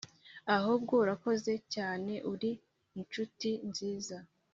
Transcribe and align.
ahubwo 0.55 0.93
urakoze 1.03 1.51
cyaneeee 1.71 2.25
uri 2.33 2.51
inshuti 2.99 3.49
nziza 3.69 4.17